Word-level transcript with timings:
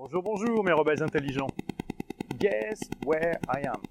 Bonjour, 0.00 0.22
bonjour, 0.22 0.64
mes 0.64 0.72
rebelles 0.72 1.02
intelligents. 1.02 1.52
Guess 2.38 2.80
where 3.04 3.38
I 3.50 3.60
am? 3.66 3.82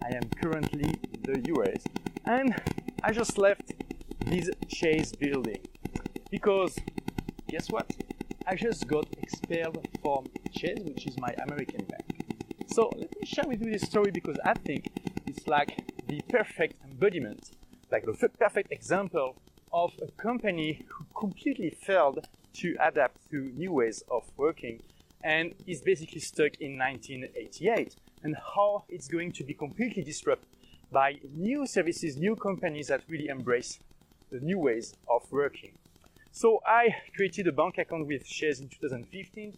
I 0.00 0.14
am 0.14 0.22
currently 0.40 0.94
in 1.12 1.22
the 1.24 1.52
US 1.54 1.82
and 2.24 2.54
I 3.02 3.10
just 3.10 3.36
left 3.36 3.72
this 4.26 4.48
Chase 4.68 5.10
building 5.10 5.58
because 6.30 6.76
guess 7.48 7.68
what? 7.68 7.90
I 8.46 8.54
just 8.54 8.86
got 8.86 9.08
expelled 9.20 9.84
from 10.00 10.26
Chase, 10.52 10.78
which 10.84 11.04
is 11.04 11.18
my 11.18 11.34
American 11.42 11.84
bank. 11.86 12.24
So 12.68 12.92
let 12.96 13.10
me 13.18 13.26
share 13.26 13.48
with 13.48 13.60
you 13.60 13.72
this 13.72 13.82
story 13.82 14.12
because 14.12 14.38
I 14.44 14.54
think 14.54 14.86
it's 15.26 15.48
like 15.48 15.82
the 16.06 16.20
perfect 16.28 16.80
embodiment, 16.84 17.50
like 17.90 18.04
the 18.06 18.12
perfect 18.38 18.70
example 18.70 19.34
of 19.72 19.94
a 20.00 20.12
company 20.12 20.86
who 20.86 21.06
completely 21.12 21.70
failed 21.70 22.24
to 22.52 22.76
adapt 22.80 23.28
to 23.32 23.50
new 23.56 23.72
ways 23.72 24.04
of 24.08 24.30
working 24.36 24.84
and 25.26 25.52
is 25.66 25.80
basically 25.80 26.20
stuck 26.20 26.54
in 26.60 26.78
1988 26.78 27.96
and 28.22 28.36
how 28.54 28.84
it's 28.88 29.08
going 29.08 29.32
to 29.32 29.42
be 29.42 29.54
completely 29.54 30.04
disrupted 30.04 30.48
by 30.92 31.18
new 31.34 31.66
services, 31.66 32.16
new 32.16 32.36
companies 32.36 32.86
that 32.86 33.02
really 33.08 33.26
embrace 33.26 33.80
the 34.30 34.38
new 34.38 34.60
ways 34.60 34.94
of 35.10 35.22
working. 35.32 35.72
So 36.30 36.60
I 36.64 36.94
created 37.16 37.48
a 37.48 37.52
bank 37.52 37.76
account 37.78 38.06
with 38.06 38.24
Chase 38.24 38.60
in 38.60 38.68
2015 38.68 39.52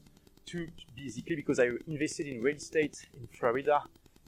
to 0.47 0.69
basically 0.97 1.37
because 1.37 1.61
I 1.61 1.69
invested 1.87 2.27
in 2.29 2.41
real 2.41 2.57
estate 2.57 3.07
in 3.13 3.27
Florida, 3.27 3.83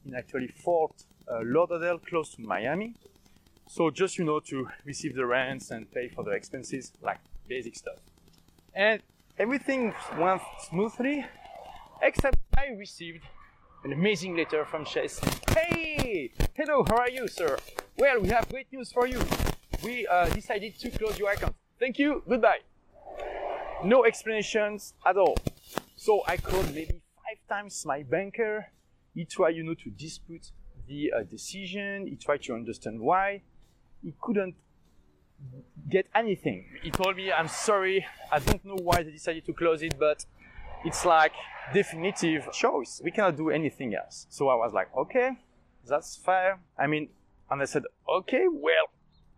in 0.04 0.14
actually 0.14 0.48
Fort 0.48 0.92
uh, 1.26 1.38
Lauderdale, 1.42 2.00
close 2.00 2.34
to 2.34 2.42
Miami. 2.42 2.96
So 3.66 3.90
just 3.90 4.18
you 4.18 4.26
know 4.26 4.40
to 4.40 4.68
receive 4.84 5.14
the 5.14 5.24
rents 5.24 5.70
and 5.70 5.90
pay 5.90 6.08
for 6.08 6.22
the 6.22 6.32
expenses, 6.32 6.92
like 7.00 7.20
basic 7.48 7.76
stuff. 7.76 8.00
And 8.74 9.00
everything 9.40 9.94
went 10.18 10.42
smoothly, 10.68 11.24
except 12.02 12.36
I 12.58 12.66
received 12.76 13.24
an 13.84 13.92
amazing 13.94 14.36
letter 14.36 14.66
from 14.66 14.84
Chase. 14.84 15.18
Hey, 15.56 16.30
hello, 16.54 16.84
how 16.86 16.98
are 16.98 17.08
you, 17.08 17.26
sir? 17.26 17.56
Well, 17.96 18.20
we 18.20 18.28
have 18.28 18.46
great 18.50 18.70
news 18.70 18.92
for 18.92 19.06
you. 19.06 19.18
We 19.82 20.06
uh, 20.06 20.28
decided 20.28 20.78
to 20.80 20.90
close 20.90 21.18
your 21.18 21.32
account. 21.32 21.54
Thank 21.78 21.98
you, 21.98 22.22
goodbye. 22.28 22.58
No 23.82 24.04
explanations 24.04 24.92
at 25.06 25.16
all. 25.16 25.38
So 25.96 26.22
I 26.26 26.36
called 26.36 26.74
maybe 26.74 27.00
five 27.16 27.40
times 27.48 27.82
my 27.86 28.02
banker. 28.02 28.66
He 29.14 29.24
tried, 29.24 29.56
you 29.56 29.62
know, 29.62 29.74
to 29.74 29.88
dispute 29.88 30.52
the 30.86 31.12
uh, 31.16 31.22
decision. 31.22 32.06
He 32.06 32.16
tried 32.16 32.42
to 32.42 32.52
understand 32.52 33.00
why. 33.00 33.40
He 34.02 34.12
couldn't 34.20 34.56
get 35.88 36.06
anything. 36.14 36.66
He 36.82 36.90
told 36.90 37.16
me, 37.16 37.32
I'm 37.32 37.48
sorry, 37.48 38.06
I 38.30 38.38
don't 38.38 38.64
know 38.64 38.76
why 38.76 39.02
they 39.02 39.10
decided 39.10 39.44
to 39.46 39.52
close 39.52 39.82
it, 39.82 39.94
but 39.98 40.24
it's 40.84 41.04
like 41.04 41.32
definitive 41.74 42.50
choice. 42.52 43.00
We 43.02 43.10
cannot 43.10 43.36
do 43.36 43.50
anything 43.50 43.94
else. 43.94 44.26
So 44.30 44.48
I 44.48 44.54
was 44.54 44.72
like, 44.72 44.94
okay, 44.96 45.32
that's 45.86 46.16
fair. 46.16 46.60
I 46.78 46.86
mean, 46.86 47.08
and 47.50 47.60
I 47.60 47.64
said, 47.64 47.82
okay, 48.08 48.46
well, 48.50 48.86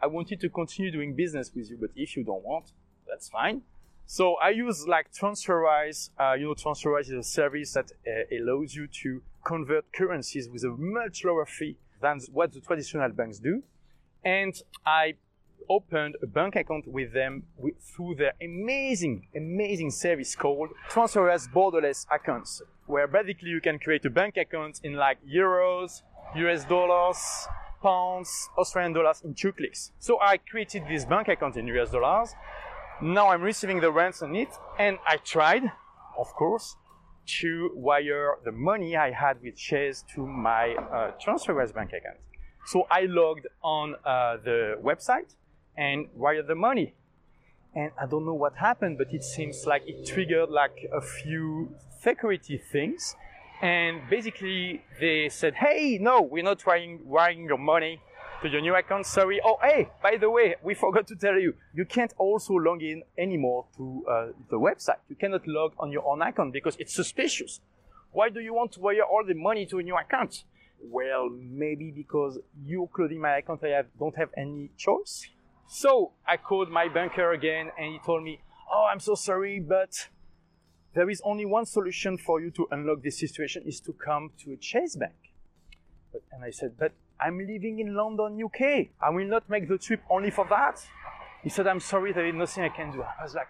I 0.00 0.06
wanted 0.06 0.40
to 0.40 0.48
continue 0.48 0.90
doing 0.90 1.14
business 1.14 1.50
with 1.54 1.70
you, 1.70 1.78
but 1.80 1.90
if 1.96 2.16
you 2.16 2.24
don't 2.24 2.44
want, 2.44 2.72
that's 3.08 3.28
fine. 3.28 3.62
So 4.06 4.34
I 4.34 4.50
use 4.50 4.86
like 4.86 5.12
TransferWise. 5.12 6.10
Uh, 6.18 6.34
you 6.34 6.46
know, 6.46 6.54
TransferWise 6.54 7.02
is 7.02 7.12
a 7.12 7.22
service 7.22 7.72
that 7.72 7.92
uh, 8.06 8.36
allows 8.36 8.74
you 8.74 8.86
to 9.02 9.22
convert 9.44 9.92
currencies 9.92 10.48
with 10.48 10.64
a 10.64 10.70
much 10.70 11.24
lower 11.24 11.46
fee 11.46 11.78
than 12.00 12.20
what 12.32 12.52
the 12.52 12.60
traditional 12.60 13.08
banks 13.10 13.38
do. 13.38 13.62
And 14.24 14.54
I 14.84 15.14
opened 15.68 16.16
a 16.22 16.26
bank 16.26 16.56
account 16.56 16.86
with 16.86 17.12
them 17.12 17.44
with, 17.56 17.74
through 17.80 18.14
their 18.16 18.32
amazing, 18.42 19.26
amazing 19.36 19.90
service 19.90 20.34
called 20.34 20.70
TransferWise 20.90 21.52
Borderless 21.52 22.06
Accounts, 22.10 22.62
where 22.86 23.06
basically 23.06 23.50
you 23.50 23.60
can 23.60 23.78
create 23.78 24.04
a 24.04 24.10
bank 24.10 24.36
account 24.36 24.80
in 24.82 24.94
like 24.94 25.18
euros, 25.26 26.02
US 26.36 26.64
dollars, 26.64 27.18
pounds, 27.82 28.48
Australian 28.56 28.92
dollars 28.92 29.22
in 29.24 29.34
two 29.34 29.52
clicks. 29.52 29.92
So 29.98 30.18
I 30.20 30.38
created 30.38 30.84
this 30.88 31.04
bank 31.04 31.28
account 31.28 31.56
in 31.56 31.66
US 31.68 31.90
dollars. 31.90 32.34
Now 33.00 33.28
I'm 33.30 33.42
receiving 33.42 33.80
the 33.80 33.90
rents 33.90 34.22
on 34.22 34.36
it, 34.36 34.48
and 34.78 34.98
I 35.06 35.16
tried, 35.16 35.64
of 36.16 36.32
course, 36.34 36.76
to 37.40 37.70
wire 37.74 38.36
the 38.44 38.52
money 38.52 38.96
I 38.96 39.10
had 39.10 39.42
with 39.42 39.56
Chase 39.56 40.04
to 40.14 40.26
my 40.26 40.74
uh, 40.74 41.12
TransferWise 41.24 41.74
bank 41.74 41.90
account. 41.90 42.18
So 42.66 42.86
I 42.90 43.02
logged 43.02 43.46
on 43.62 43.96
uh, 44.04 44.36
the 44.44 44.76
website 44.82 45.34
and 45.76 46.08
wire 46.14 46.42
the 46.42 46.54
money. 46.54 46.94
And 47.74 47.90
I 48.00 48.06
don't 48.06 48.26
know 48.26 48.34
what 48.34 48.56
happened, 48.56 48.98
but 48.98 49.12
it 49.12 49.24
seems 49.24 49.66
like 49.66 49.82
it 49.86 50.06
triggered 50.06 50.50
like 50.50 50.88
a 50.92 51.00
few 51.00 51.74
security 52.00 52.58
things. 52.58 53.16
And 53.62 54.02
basically 54.10 54.82
they 55.00 55.28
said, 55.28 55.54
hey, 55.54 55.98
no, 56.00 56.20
we're 56.20 56.42
not 56.42 56.58
trying 56.58 57.00
wiring 57.04 57.44
your 57.46 57.58
money 57.58 58.00
to 58.42 58.48
your 58.48 58.60
new 58.60 58.74
account. 58.74 59.06
Sorry. 59.06 59.40
Oh, 59.42 59.56
hey, 59.62 59.88
by 60.02 60.16
the 60.16 60.28
way, 60.28 60.56
we 60.62 60.74
forgot 60.86 61.06
to 61.06 61.16
tell 61.16 61.38
you, 61.38 61.54
you 61.72 61.84
can't 61.84 62.12
also 62.18 62.54
log 62.54 62.82
in 62.82 63.04
anymore 63.16 63.66
to 63.76 64.04
uh, 64.10 64.26
the 64.50 64.58
website. 64.58 64.98
You 65.08 65.16
cannot 65.16 65.46
log 65.46 65.72
on 65.78 65.90
your 65.90 66.06
own 66.06 66.20
account 66.20 66.52
because 66.52 66.76
it's 66.78 66.92
suspicious. 66.92 67.60
Why 68.10 68.28
do 68.28 68.40
you 68.40 68.52
want 68.52 68.72
to 68.72 68.80
wire 68.80 69.02
all 69.02 69.24
the 69.24 69.34
money 69.34 69.64
to 69.66 69.78
a 69.78 69.82
new 69.82 69.96
account? 69.96 70.44
Well, 70.84 71.30
maybe 71.30 71.90
because 71.90 72.38
you're 72.66 72.88
closing 72.88 73.20
my 73.20 73.38
account, 73.38 73.62
I 73.64 73.68
have, 73.68 73.86
don't 73.98 74.16
have 74.16 74.30
any 74.36 74.70
choice. 74.76 75.28
So 75.66 76.12
I 76.26 76.36
called 76.36 76.70
my 76.70 76.88
banker 76.88 77.32
again 77.32 77.70
and 77.78 77.92
he 77.92 77.98
told 78.04 78.22
me, 78.22 78.40
Oh, 78.70 78.86
I'm 78.90 79.00
so 79.00 79.14
sorry, 79.14 79.60
but 79.60 80.08
there 80.94 81.08
is 81.08 81.20
only 81.24 81.44
one 81.46 81.66
solution 81.66 82.18
for 82.18 82.40
you 82.40 82.50
to 82.52 82.68
unlock 82.70 83.02
this 83.02 83.18
situation 83.18 83.62
is 83.66 83.80
to 83.80 83.92
come 83.92 84.30
to 84.44 84.52
a 84.52 84.56
Chase 84.56 84.96
bank. 84.96 85.14
But, 86.12 86.22
and 86.32 86.44
I 86.44 86.50
said, 86.50 86.74
But 86.78 86.92
I'm 87.20 87.38
living 87.38 87.78
in 87.78 87.94
London, 87.94 88.42
UK. 88.42 88.88
I 89.00 89.10
will 89.10 89.26
not 89.26 89.48
make 89.48 89.68
the 89.68 89.78
trip 89.78 90.02
only 90.10 90.30
for 90.30 90.46
that. 90.50 90.84
He 91.42 91.48
said, 91.48 91.66
I'm 91.66 91.80
sorry, 91.80 92.12
there 92.12 92.26
is 92.26 92.34
nothing 92.34 92.64
I 92.64 92.68
can 92.68 92.92
do. 92.92 93.02
I 93.02 93.22
was 93.22 93.34
like, 93.34 93.48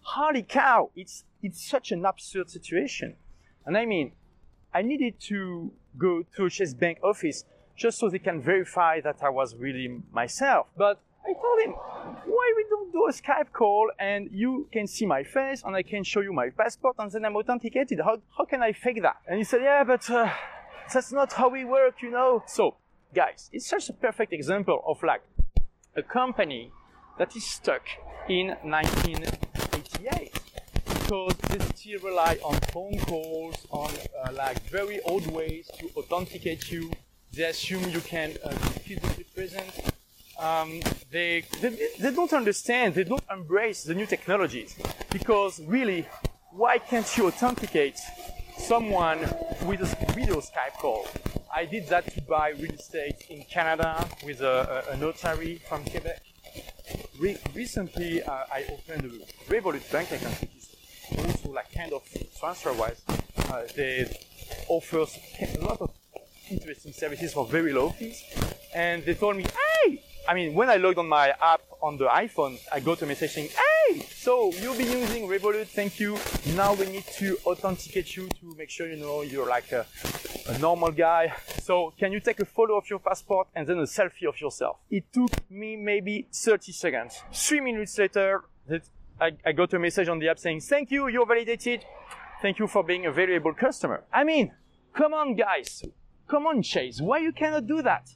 Holy 0.00 0.42
cow, 0.42 0.90
it's, 0.96 1.24
it's 1.42 1.64
such 1.64 1.92
an 1.92 2.04
absurd 2.04 2.50
situation. 2.50 3.16
And 3.64 3.76
I 3.76 3.86
mean, 3.86 4.12
I 4.74 4.82
needed 4.82 5.20
to 5.28 5.72
go 5.98 6.24
to 6.36 6.46
a 6.46 6.50
Chase 6.50 6.74
Bank 6.74 6.98
office 7.02 7.44
just 7.76 7.98
so 7.98 8.08
they 8.08 8.18
can 8.18 8.40
verify 8.40 9.00
that 9.00 9.22
I 9.22 9.28
was 9.28 9.54
really 9.56 10.00
myself. 10.12 10.66
But 10.76 11.00
I 11.24 11.32
told 11.34 11.60
him, 11.64 11.72
why 12.26 12.52
we 12.56 12.64
don't 12.68 12.92
do 12.92 13.06
a 13.08 13.12
Skype 13.12 13.52
call 13.52 13.90
and 13.98 14.28
you 14.32 14.68
can 14.72 14.86
see 14.86 15.06
my 15.06 15.22
face 15.22 15.62
and 15.64 15.76
I 15.76 15.82
can 15.82 16.02
show 16.02 16.20
you 16.20 16.32
my 16.32 16.50
passport 16.50 16.96
and 16.98 17.10
then 17.12 17.24
I'm 17.24 17.36
authenticated. 17.36 18.00
How, 18.00 18.18
how 18.36 18.44
can 18.44 18.62
I 18.62 18.72
fake 18.72 19.02
that? 19.02 19.16
And 19.28 19.38
he 19.38 19.44
said, 19.44 19.62
yeah, 19.62 19.84
but 19.84 20.08
uh, 20.10 20.28
that's 20.92 21.12
not 21.12 21.32
how 21.32 21.48
we 21.48 21.64
work, 21.64 22.02
you 22.02 22.10
know. 22.10 22.42
So, 22.46 22.76
guys, 23.14 23.50
it's 23.52 23.66
such 23.66 23.88
a 23.88 23.92
perfect 23.92 24.32
example 24.32 24.82
of 24.86 25.02
like 25.02 25.22
a 25.94 26.02
company 26.02 26.72
that 27.18 27.36
is 27.36 27.44
stuck 27.44 27.82
in 28.28 28.48
1988 28.62 30.32
because 30.84 31.36
they 31.48 31.58
still 31.74 32.00
rely 32.00 32.38
on 32.42 32.54
phone 32.72 32.98
calls, 33.00 33.66
on 33.70 33.90
uh, 34.24 34.32
like 34.32 34.60
very 34.70 35.00
old 35.02 35.26
ways 35.28 35.70
to 35.78 35.90
authenticate 35.96 36.70
you. 36.72 36.90
They 37.32 37.44
assume 37.44 37.88
you 37.90 38.00
can 38.00 38.36
uh, 38.44 38.50
physically 38.50 39.24
present 39.34 39.91
um, 40.42 40.80
they, 41.10 41.44
they, 41.60 41.70
they 41.98 42.12
don't 42.12 42.32
understand, 42.32 42.94
they 42.94 43.04
don't 43.04 43.24
embrace 43.30 43.84
the 43.84 43.94
new 43.94 44.06
technologies. 44.06 44.76
Because 45.10 45.60
really, 45.66 46.06
why 46.50 46.78
can't 46.78 47.16
you 47.16 47.26
authenticate 47.28 47.98
someone 48.58 49.20
with 49.64 49.80
a 49.80 50.12
video 50.12 50.40
Skype 50.40 50.76
call? 50.78 51.06
I 51.54 51.64
did 51.64 51.86
that 51.88 52.12
to 52.14 52.20
buy 52.22 52.50
real 52.50 52.72
estate 52.72 53.26
in 53.30 53.44
Canada 53.44 54.08
with 54.24 54.40
a, 54.40 54.84
a, 54.90 54.92
a 54.92 54.96
notary 54.96 55.60
from 55.68 55.84
Quebec. 55.84 56.22
Re- 57.20 57.38
recently, 57.54 58.22
uh, 58.22 58.32
I 58.52 58.64
opened 58.72 59.04
a 59.04 59.52
Revolut 59.52 59.90
bank 59.92 60.10
account, 60.12 60.40
which 60.40 60.54
is 60.56 61.24
also 61.24 61.52
like 61.52 61.72
kind 61.72 61.92
of 61.92 62.02
TransferWise. 62.40 63.00
Uh, 63.50 63.62
they 63.76 64.10
offer 64.68 65.04
a 65.04 65.64
lot 65.64 65.80
of 65.80 65.90
interesting 66.50 66.92
services 66.92 67.32
for 67.32 67.46
very 67.46 67.72
low 67.72 67.90
fees. 67.90 68.22
And 68.74 69.04
they 69.04 69.14
told 69.14 69.36
me, 69.36 69.44
I 70.28 70.34
mean, 70.34 70.54
when 70.54 70.70
I 70.70 70.76
logged 70.76 70.98
on 70.98 71.08
my 71.08 71.30
app 71.40 71.62
on 71.82 71.96
the 71.96 72.06
iPhone, 72.06 72.58
I 72.72 72.78
got 72.78 73.02
a 73.02 73.06
message 73.06 73.32
saying, 73.32 73.48
hey, 73.48 73.98
so 74.00 74.52
you'll 74.52 74.76
be 74.76 74.84
using 74.84 75.26
Revolut, 75.26 75.66
thank 75.66 75.98
you. 75.98 76.16
Now 76.54 76.74
we 76.74 76.86
need 76.86 77.04
to 77.18 77.38
authenticate 77.44 78.16
you 78.16 78.28
to 78.40 78.54
make 78.56 78.70
sure 78.70 78.88
you 78.88 78.96
know 78.96 79.22
you're 79.22 79.48
like 79.48 79.72
a, 79.72 79.84
a 80.48 80.58
normal 80.58 80.92
guy. 80.92 81.32
So 81.62 81.92
can 81.98 82.12
you 82.12 82.20
take 82.20 82.38
a 82.38 82.44
photo 82.44 82.76
of 82.76 82.88
your 82.88 83.00
passport 83.00 83.48
and 83.56 83.66
then 83.66 83.78
a 83.78 83.82
selfie 83.82 84.28
of 84.28 84.40
yourself? 84.40 84.76
It 84.90 85.12
took 85.12 85.32
me 85.50 85.74
maybe 85.74 86.28
30 86.32 86.70
seconds. 86.70 87.20
Three 87.32 87.60
minutes 87.60 87.98
later, 87.98 88.44
I, 89.20 89.32
I 89.44 89.52
got 89.52 89.74
a 89.74 89.78
message 89.78 90.08
on 90.08 90.20
the 90.20 90.28
app 90.28 90.38
saying, 90.38 90.60
thank 90.60 90.92
you, 90.92 91.08
you're 91.08 91.26
validated. 91.26 91.84
Thank 92.40 92.60
you 92.60 92.68
for 92.68 92.84
being 92.84 93.06
a 93.06 93.12
valuable 93.12 93.54
customer. 93.54 94.04
I 94.12 94.22
mean, 94.22 94.52
come 94.94 95.14
on 95.14 95.34
guys. 95.34 95.82
Come 96.28 96.46
on, 96.46 96.62
Chase. 96.62 97.00
Why 97.00 97.18
you 97.18 97.32
cannot 97.32 97.66
do 97.66 97.82
that? 97.82 98.08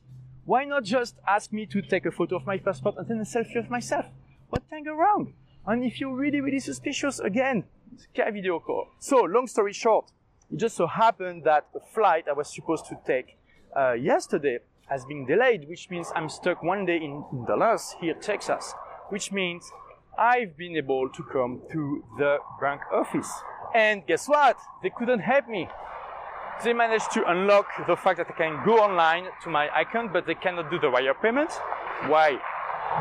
Why 0.46 0.64
not 0.64 0.84
just 0.84 1.16
ask 1.26 1.52
me 1.52 1.66
to 1.66 1.82
take 1.82 2.06
a 2.06 2.12
photo 2.12 2.37
of 2.37 2.46
my 2.46 2.58
passport 2.58 2.94
and 2.98 3.08
then 3.08 3.19
a 3.19 3.25
selfie 3.25 3.58
of 3.58 3.69
myself? 3.69 4.06
What 4.48 4.62
can 4.70 4.84
go 4.84 4.94
wrong? 4.94 5.32
And 5.66 5.82
if 5.82 6.00
you're 6.00 6.14
really, 6.14 6.40
really 6.40 6.60
suspicious, 6.60 7.19
again, 7.19 7.64
Skype 7.96 8.32
video 8.32 8.60
call. 8.60 8.87
So, 9.00 9.22
long 9.22 9.48
story 9.48 9.72
short, 9.72 10.12
it 10.52 10.58
just 10.58 10.76
so 10.76 10.87
happened 10.87 11.43
that 11.44 11.66
a 11.75 11.81
flight 11.93 12.26
I 12.28 12.32
was 12.32 12.54
supposed 12.54 12.87
to 12.87 12.98
take 13.04 13.37
uh, 13.76 13.94
yesterday 13.94 14.60
has 14.88 15.04
been 15.04 15.26
delayed, 15.26 15.69
which 15.69 15.90
means 15.90 16.12
I'm 16.14 16.28
stuck 16.28 16.62
one 16.62 16.87
day 16.87 16.98
in 16.98 17.25
Dallas, 17.48 17.96
here, 18.00 18.14
Texas, 18.14 18.72
which 19.08 19.32
means 19.32 19.69
I've 20.16 20.56
been 20.56 20.76
able 20.76 21.08
to 21.08 21.25
come 21.25 21.62
to 21.72 22.04
the 22.19 22.38
bank 22.60 22.82
office. 22.93 23.32
And 23.75 24.06
guess 24.06 24.28
what? 24.28 24.56
They 24.81 24.90
couldn't 24.90 25.20
help 25.20 25.48
me. 25.48 25.69
They 26.64 26.73
managed 26.73 27.12
to 27.12 27.31
unlock 27.31 27.67
the 27.87 27.97
fact 27.97 28.19
that 28.19 28.29
I 28.29 28.32
can 28.32 28.64
go 28.64 28.79
online 28.79 29.26
to 29.43 29.50
my 29.50 29.67
account, 29.79 30.12
but 30.12 30.26
they 30.26 30.35
cannot 30.35 30.70
do 30.70 30.79
the 30.79 30.91
wire 30.91 31.14
payment. 31.14 31.53
Why? 32.06 32.38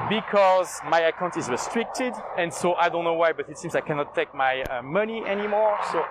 Because 0.09 0.79
my 0.89 1.01
account 1.01 1.37
is 1.37 1.49
restricted, 1.49 2.13
and 2.37 2.53
so 2.53 2.73
I 2.75 2.89
don't 2.89 3.03
know 3.03 3.13
why, 3.13 3.31
but 3.33 3.49
it 3.49 3.57
seems 3.57 3.75
I 3.75 3.81
cannot 3.81 4.13
take 4.13 4.33
my 4.35 4.63
uh, 4.63 4.81
money 4.81 5.23
anymore. 5.25 5.77
So 5.91 6.03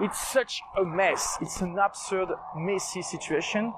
it's 0.00 0.18
such 0.18 0.60
a 0.78 0.84
mess. 0.84 1.36
It's 1.40 1.60
an 1.60 1.76
absurd, 1.78 2.28
messy 2.56 3.02
situation 3.02 3.72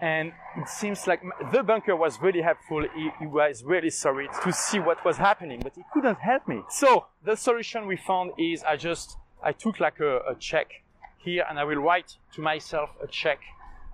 and 0.00 0.32
it 0.56 0.68
seems 0.68 1.06
like 1.06 1.22
the 1.52 1.62
banker 1.62 1.96
was 1.96 2.20
really 2.20 2.40
helpful. 2.40 2.84
He, 2.94 3.10
he, 3.18 3.26
was 3.26 3.64
really 3.64 3.90
sorry 3.90 4.28
to 4.44 4.52
see 4.52 4.78
what 4.78 5.04
was 5.04 5.16
happening, 5.16 5.60
but 5.62 5.74
he 5.74 5.82
couldn't 5.92 6.18
help 6.20 6.46
me. 6.46 6.62
So 6.70 7.06
the 7.24 7.36
solution 7.36 7.86
we 7.86 7.96
found 7.96 8.32
is 8.38 8.62
I 8.62 8.76
just 8.76 9.16
I 9.42 9.52
took 9.52 9.80
like 9.80 10.00
a, 10.00 10.18
a 10.18 10.34
check 10.38 10.84
here, 11.18 11.44
and 11.48 11.58
I 11.58 11.64
will 11.64 11.76
write 11.78 12.16
to 12.34 12.40
myself 12.40 12.90
a 13.02 13.06
check 13.06 13.40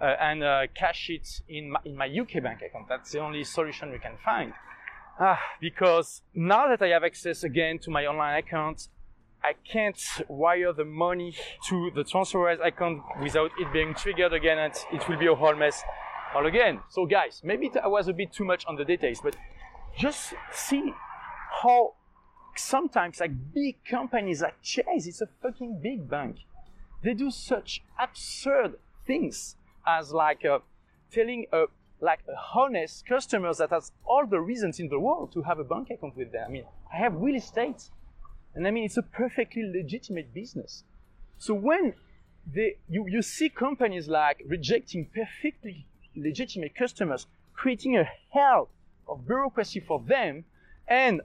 uh, 0.00 0.17
and 0.21 0.43
uh, 0.43 0.67
cash 0.75 1.11
it 1.11 1.43
in 1.49 1.71
my, 1.71 1.81
in 1.85 1.97
my 1.97 2.06
UK 2.06 2.43
bank 2.43 2.62
account. 2.62 2.88
That's 2.88 3.12
the 3.12 3.21
only 3.21 3.44
solution 3.44 3.91
we 3.91 3.99
can 3.99 4.17
find. 4.25 4.53
Ah, 5.19 5.41
because 5.61 6.23
now 6.35 6.69
that 6.69 6.82
I 6.82 6.88
have 6.88 7.05
access 7.05 7.44
again 7.44 7.79
to 7.81 7.91
my 7.91 8.05
online 8.06 8.37
account, 8.37 8.88
I 9.44 9.53
can't 9.71 10.00
wire 10.26 10.73
the 10.73 10.85
money 10.85 11.37
to 11.69 11.91
the 11.94 12.03
TransferWise 12.03 12.67
account 12.67 13.03
without 13.23 13.50
it 13.59 13.73
being 13.73 13.94
triggered 13.94 14.32
again 14.32 14.59
and 14.59 14.73
it 14.93 15.06
will 15.09 15.19
be 15.19 15.27
a 15.27 15.35
whole 15.35 15.55
mess 15.55 15.82
all 16.35 16.47
again. 16.47 16.81
So 16.88 17.06
guys, 17.06 17.43
maybe 17.44 17.70
I 17.82 17.87
was 17.87 18.09
a 18.09 18.12
bit 18.12 18.32
too 18.32 18.44
much 18.44 18.65
on 18.67 18.77
the 18.77 18.85
details, 18.85 19.20
but 19.23 19.37
just 19.97 20.35
see 20.50 20.93
how 21.62 21.94
sometimes 22.56 23.20
like 23.20 23.32
big 23.53 23.77
companies 23.88 24.43
like 24.43 24.61
Chase, 24.62 25.06
it's 25.06 25.20
a 25.20 25.29
fucking 25.43 25.81
big 25.82 26.09
bank. 26.09 26.38
They 27.05 27.15
do 27.15 27.31
such 27.31 27.83
absurd 27.99 28.79
things 29.06 29.56
as 29.87 30.12
like 30.12 30.45
uh, 30.45 30.61
telling 31.12 31.47
a 31.53 31.67
like 32.01 32.21
a 32.29 32.35
honest 32.59 33.06
customers 33.06 33.59
that 33.59 33.71
has 33.71 33.93
all 34.05 34.27
the 34.27 34.41
reasons 34.41 34.81
in 34.81 34.89
the 34.89 34.99
world 34.99 35.33
to 35.33 35.43
have 35.43 35.59
a 35.59 35.65
bank 35.65 35.91
account 35.91 36.17
with 36.17 36.33
them. 36.33 36.45
I 36.49 36.51
mean, 36.51 36.65
I 36.93 36.97
have 36.97 37.15
real 37.15 37.37
estate 37.37 37.91
and 38.55 38.67
I 38.67 38.71
mean, 38.71 38.85
it's 38.85 38.97
a 38.97 39.03
perfectly 39.03 39.65
legitimate 39.65 40.33
business. 40.33 40.85
So 41.39 41.55
when 41.55 41.95
they, 42.47 42.77
you, 42.89 43.06
you 43.09 43.23
see 43.23 43.49
companies 43.49 44.09
like 44.09 44.43
rejecting 44.47 45.09
perfectly 45.15 45.87
legitimate 46.17 46.75
customers, 46.75 47.27
creating 47.55 47.97
a 47.97 48.09
hell 48.31 48.69
of 49.09 49.27
bureaucracy 49.27 49.81
for 49.81 50.01
them, 50.01 50.45
and 50.87 51.21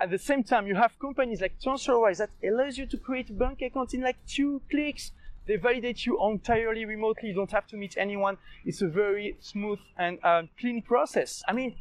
at 0.00 0.10
the 0.10 0.18
same 0.18 0.44
time, 0.44 0.66
you 0.66 0.76
have 0.76 0.98
companies 0.98 1.40
like 1.40 1.58
TransferWise 1.60 2.18
that 2.18 2.30
allows 2.44 2.78
you 2.78 2.86
to 2.86 2.96
create 2.96 3.30
a 3.30 3.32
bank 3.32 3.62
account 3.62 3.94
in 3.94 4.00
like 4.00 4.16
two 4.26 4.62
clicks. 4.70 5.12
They 5.46 5.56
validate 5.56 6.06
you 6.06 6.18
entirely 6.24 6.84
remotely. 6.84 7.30
You 7.30 7.34
don't 7.34 7.50
have 7.50 7.66
to 7.68 7.76
meet 7.76 7.96
anyone. 7.96 8.36
It's 8.64 8.82
a 8.82 8.88
very 8.88 9.36
smooth 9.40 9.78
and 9.96 10.18
uh, 10.22 10.42
clean 10.60 10.82
process. 10.82 11.42
I 11.48 11.52
mean, 11.52 11.74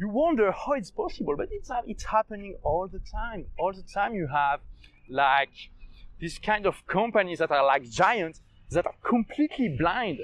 you 0.00 0.08
wonder 0.08 0.50
how 0.50 0.72
it's 0.72 0.90
possible, 0.90 1.36
but 1.36 1.48
it's 1.52 1.70
it's 1.86 2.04
happening 2.04 2.56
all 2.62 2.88
the 2.88 2.98
time. 2.98 3.46
All 3.58 3.72
the 3.72 3.82
time, 3.82 4.14
you 4.14 4.26
have 4.26 4.60
like 5.08 5.70
these 6.18 6.38
kind 6.38 6.66
of 6.66 6.86
companies 6.86 7.38
that 7.38 7.50
are 7.50 7.64
like 7.64 7.88
giants 7.88 8.40
that 8.70 8.86
are 8.86 8.96
completely 9.06 9.68
blind 9.68 10.18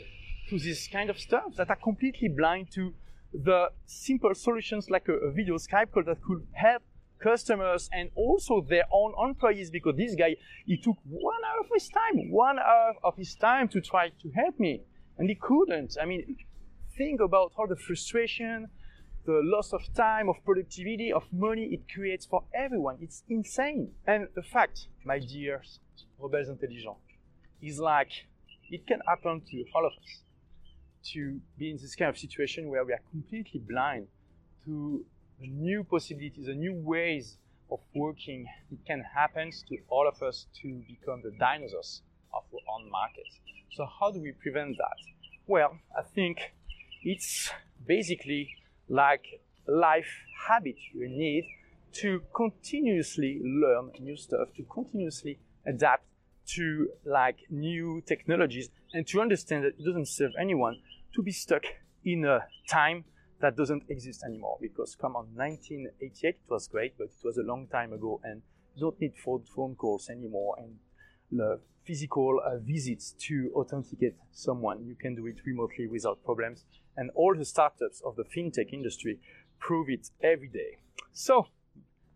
to 0.49 0.59
this 0.59 0.88
kind 0.88 1.11
of 1.11 1.19
stuff, 1.19 1.55
that 1.56 1.71
are 1.71 1.76
completely 1.76 2.29
blind 2.29 2.73
to 2.73 2.94
the 3.33 3.71
simple 3.87 4.35
solutions 4.35 4.91
like 4.91 5.06
a, 5.09 5.12
a 5.12 5.31
video 5.31 5.56
Skype 5.56 5.93
call 5.93 6.03
that 6.03 6.21
could 6.23 6.44
help 6.53 6.83
customers 7.22 7.88
and 7.93 8.11
also 8.14 8.61
their 8.61 8.84
own 8.93 9.12
employees 9.22 9.70
because 9.70 9.96
this 9.96 10.14
guy 10.14 10.34
he 10.67 10.76
took 10.76 10.96
one 11.05 11.40
hour 11.46 11.61
of 11.61 11.70
his 11.72 11.88
time 11.88 12.31
one 12.31 12.58
hour 12.58 12.94
of 13.05 13.17
his 13.17 13.34
time 13.34 13.69
to 13.69 13.81
try 13.81 14.08
to 14.22 14.31
help 14.31 14.58
me 14.58 14.82
and 15.19 15.28
he 15.28 15.34
couldn't 15.34 15.96
i 16.00 16.05
mean 16.05 16.37
think 16.96 17.20
about 17.20 17.52
all 17.56 17.67
the 17.67 17.76
frustration 17.76 18.69
the 19.26 19.40
loss 19.44 19.72
of 19.72 19.82
time, 19.94 20.28
of 20.28 20.37
productivity, 20.44 21.12
of 21.12 21.25
money 21.32 21.67
it 21.72 21.82
creates 21.93 22.26
for 22.26 22.44
everyone. 22.55 22.96
It's 23.00 23.23
insane. 23.28 23.93
And 24.06 24.28
the 24.34 24.43
fact, 24.43 24.88
my 25.05 25.19
dear 25.19 25.62
rebels 26.19 26.49
intelligent, 26.49 26.96
is 27.62 27.78
like 27.78 28.11
it 28.70 28.87
can 28.87 29.00
happen 29.06 29.43
to 29.50 29.64
all 29.75 29.87
of 29.87 29.93
us 29.93 30.23
to 31.12 31.40
be 31.58 31.70
in 31.70 31.76
this 31.76 31.94
kind 31.94 32.08
of 32.08 32.19
situation 32.19 32.69
where 32.69 32.84
we 32.84 32.93
are 32.93 33.02
completely 33.11 33.61
blind 33.61 34.06
to 34.64 35.05
new 35.46 35.84
possibilities, 35.84 36.46
the 36.46 36.54
new 36.54 36.75
ways 36.75 37.37
of 37.70 37.81
working. 37.94 38.46
It 38.70 38.78
can 38.87 39.04
happen 39.14 39.50
to 39.69 39.78
all 39.88 40.08
of 40.08 40.22
us 40.22 40.46
to 40.62 40.82
become 40.87 41.22
the 41.22 41.32
dinosaurs 41.38 42.02
of 42.34 42.42
our 42.52 42.60
own 42.75 42.90
market. 42.90 43.26
So 43.72 43.87
how 43.98 44.10
do 44.10 44.20
we 44.20 44.32
prevent 44.32 44.76
that? 44.78 44.96
Well, 45.46 45.78
I 45.96 46.02
think 46.02 46.38
it's 47.02 47.50
basically 47.87 48.50
like 48.88 49.40
life 49.66 50.10
habit 50.48 50.76
you 50.92 51.08
need 51.08 51.44
to 51.92 52.22
continuously 52.34 53.40
learn 53.42 53.90
new 54.00 54.16
stuff, 54.16 54.48
to 54.56 54.62
continuously 54.64 55.38
adapt 55.66 56.04
to 56.46 56.88
like 57.04 57.37
new 57.50 58.02
technologies 58.06 58.70
and 58.92 59.06
to 59.06 59.20
understand 59.20 59.64
that 59.64 59.75
it 59.78 59.84
doesn't 59.84 60.08
serve 60.08 60.32
anyone 60.38 60.76
to 61.14 61.22
be 61.22 61.32
stuck 61.32 61.62
in 62.04 62.25
a 62.25 62.40
time 62.69 63.04
that 63.40 63.56
doesn't 63.56 63.84
exist 63.88 64.22
anymore 64.25 64.58
because 64.60 64.94
come 64.94 65.16
on 65.16 65.26
1988 65.34 66.28
it 66.28 66.40
was 66.48 66.69
great 66.69 66.96
but 66.98 67.04
it 67.04 67.25
was 67.25 67.38
a 67.38 67.42
long 67.42 67.66
time 67.69 67.92
ago 67.92 68.20
and 68.25 68.42
you 68.75 68.81
don't 68.81 69.00
need 69.00 69.12
phone 69.16 69.75
calls 69.75 70.08
anymore 70.10 70.56
and 70.58 70.76
the 71.32 71.60
physical 71.84 72.40
uh, 72.44 72.58
visits 72.58 73.14
to 73.19 73.50
authenticate 73.54 74.14
someone 74.32 74.84
you 74.84 74.94
can 74.94 75.14
do 75.14 75.26
it 75.26 75.37
remotely 75.46 75.87
without 75.87 76.22
problems 76.25 76.64
and 76.96 77.10
all 77.14 77.34
the 77.34 77.44
startups 77.44 78.02
of 78.04 78.16
the 78.16 78.25
fintech 78.25 78.72
industry 78.72 79.19
prove 79.60 79.88
it 79.88 80.10
every 80.22 80.48
day. 80.48 80.78
So, 81.12 81.46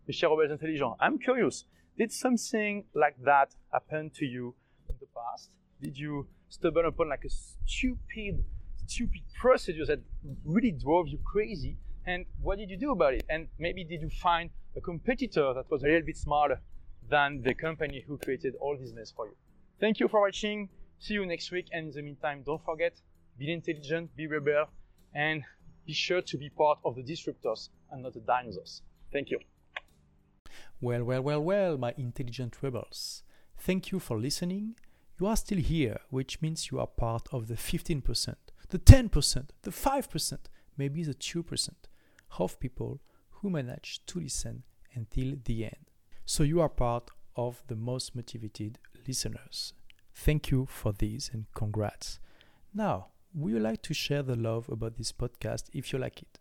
mes 0.07 0.17
chers 0.17 0.51
Intelligent 0.51 0.95
I'm 0.99 1.17
curious. 1.17 1.65
Did 1.97 2.11
something 2.11 2.85
like 2.93 3.15
that 3.23 3.55
happen 3.71 4.11
to 4.15 4.25
you 4.25 4.55
in 4.89 4.95
the 4.99 5.07
past? 5.15 5.51
Did 5.81 5.97
you 5.97 6.27
stumble 6.49 6.85
upon 6.85 7.09
like 7.09 7.23
a 7.25 7.29
stupid, 7.29 8.43
stupid 8.87 9.21
procedures 9.39 9.87
that 9.87 9.99
really 10.43 10.71
drove 10.71 11.07
you 11.07 11.19
crazy? 11.23 11.77
And 12.05 12.25
what 12.41 12.57
did 12.57 12.69
you 12.69 12.77
do 12.77 12.91
about 12.91 13.13
it? 13.15 13.25
And 13.29 13.47
maybe 13.57 13.83
did 13.83 14.01
you 14.01 14.09
find 14.09 14.49
a 14.75 14.81
competitor 14.81 15.53
that 15.53 15.69
was 15.71 15.83
a 15.83 15.87
little 15.87 16.05
bit 16.05 16.17
smarter 16.17 16.59
than 17.09 17.41
the 17.41 17.53
company 17.53 18.03
who 18.07 18.17
created 18.17 18.55
all 18.59 18.77
this 18.77 18.93
mess 18.93 19.11
for 19.15 19.27
you? 19.27 19.35
Thank 19.79 19.99
you 19.99 20.07
for 20.07 20.21
watching. 20.21 20.69
See 20.99 21.15
you 21.15 21.25
next 21.25 21.51
week. 21.51 21.67
And 21.71 21.87
in 21.87 21.93
the 21.93 22.01
meantime, 22.01 22.43
don't 22.45 22.63
forget 22.63 22.93
be 23.37 23.51
intelligent, 23.51 24.15
be 24.15 24.27
rebel, 24.27 24.69
and 25.13 25.43
be 25.85 25.93
sure 25.93 26.21
to 26.21 26.37
be 26.37 26.49
part 26.49 26.79
of 26.85 26.95
the 26.95 27.03
disruptors 27.03 27.69
and 27.91 28.03
not 28.03 28.13
the 28.13 28.21
dinosaurs. 28.21 28.81
Thank 29.11 29.29
you. 29.29 29.39
Well, 30.81 31.03
well, 31.03 31.21
well, 31.21 31.41
well, 31.41 31.77
my 31.77 31.93
intelligent 31.97 32.57
rebels. 32.61 33.23
Thank 33.57 33.91
you 33.91 33.99
for 33.99 34.19
listening. 34.19 34.75
You 35.19 35.27
are 35.27 35.37
still 35.37 35.59
here, 35.59 35.99
which 36.09 36.41
means 36.41 36.71
you 36.71 36.79
are 36.79 36.87
part 36.87 37.27
of 37.31 37.47
the 37.47 37.55
15%, 37.55 38.35
the 38.69 38.79
10%, 38.79 39.49
the 39.61 39.71
5%, 39.71 40.37
maybe 40.77 41.03
the 41.03 41.13
2% 41.13 41.69
of 42.39 42.59
people 42.59 43.01
who 43.29 43.49
manage 43.49 44.05
to 44.07 44.19
listen 44.19 44.63
until 44.93 45.35
the 45.43 45.65
end. 45.65 45.91
So 46.25 46.43
you 46.43 46.61
are 46.61 46.69
part 46.69 47.11
of 47.35 47.63
the 47.67 47.75
most 47.75 48.15
motivated 48.15 48.79
listeners. 49.07 49.73
Thank 50.13 50.49
you 50.51 50.65
for 50.65 50.93
this 50.93 51.29
and 51.31 51.45
congrats. 51.53 52.19
Now, 52.73 53.07
would 53.33 53.51
you 53.53 53.59
like 53.59 53.81
to 53.83 53.93
share 53.93 54.23
the 54.23 54.35
love 54.35 54.69
about 54.69 54.95
this 54.95 55.11
podcast 55.11 55.65
if 55.73 55.91
you 55.91 55.99
like 55.99 56.21
it? 56.21 56.39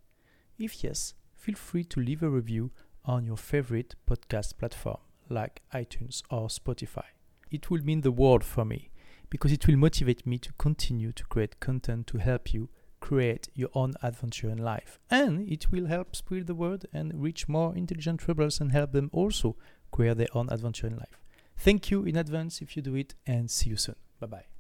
If 0.59 0.85
yes, 0.85 1.15
feel 1.35 1.57
free 1.57 1.85
to 1.85 2.01
leave 2.01 2.23
a 2.23 2.31
review 2.31 2.71
on 3.05 3.27
your 3.27 3.37
favorite 3.37 3.97
podcast 4.09 4.57
platform 4.57 4.99
like 5.29 5.63
iTunes 5.75 6.23
or 6.31 6.49
Spotify. 6.49 7.05
It 7.51 7.71
will 7.71 7.83
mean 7.83 8.03
the 8.03 8.13
world 8.13 8.45
for 8.45 8.65
me 8.65 8.91
because 9.31 9.53
it 9.53 9.67
will 9.67 9.77
motivate 9.77 10.27
me 10.27 10.39
to 10.39 10.53
continue 10.55 11.13
to 11.13 11.25
create 11.25 11.61
content 11.61 12.07
to 12.09 12.19
help 12.19 12.53
you 12.53 12.69
create 13.01 13.49
your 13.55 13.69
own 13.75 13.93
adventure 14.03 14.49
in 14.49 14.59
life. 14.59 14.99
And 15.11 15.51
it 15.51 15.71
will 15.71 15.87
help 15.87 16.17
spread 16.17 16.47
the 16.47 16.55
word 16.55 16.87
and 16.93 17.23
reach 17.23 17.49
more 17.49 17.77
intelligent 17.77 18.27
rebels 18.27 18.61
and 18.61 18.73
help 18.73 18.93
them 18.93 19.11
also 19.13 19.57
create 19.91 20.17
their 20.17 20.35
own 20.35 20.49
adventure 20.51 20.87
in 20.87 20.97
life. 20.97 21.21
Thank 21.57 21.91
you 21.91 22.05
in 22.05 22.17
advance 22.17 22.63
if 22.63 22.77
you 22.77 22.83
do 22.83 22.95
it 22.95 23.15
and 23.27 23.51
see 23.51 23.71
you 23.71 23.77
soon. 23.77 23.97
Bye 24.21 24.27
bye. 24.27 24.54